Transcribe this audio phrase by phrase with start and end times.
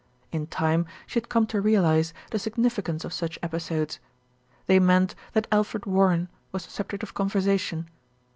[0.31, 3.99] In time she had come to realise the significance of such episodes
[4.65, 7.87] they meant that Alfred Warren was the subject of conversation.